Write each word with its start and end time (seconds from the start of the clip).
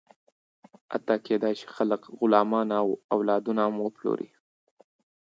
حتی 0.91 1.15
کېدی 1.25 1.53
شي، 1.59 1.65
خلک 1.75 2.01
غلامان 2.17 2.69
او 2.81 2.87
اولادونه 3.15 3.61
هم 3.67 3.75
وپلوري. 3.81 4.29